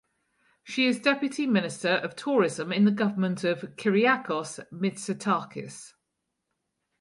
[0.63, 5.93] She is Deputy Minister of Tourism in the government of Kyriakos Mitsotakis.